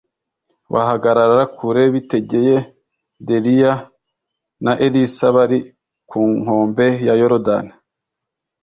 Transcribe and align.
Bahagarara 0.73 1.41
kure 1.57 1.83
bitegeye 1.93 2.57
d 3.25 3.27
eliya 3.37 3.73
na 4.63 4.71
elisa 4.85 5.27
bari 5.35 5.59
ku 6.09 6.19
nkombe 6.39 6.87
ya 7.07 7.13
yorodani 7.21 7.73